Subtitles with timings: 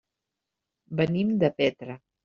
[1.03, 2.01] Venim de Petra.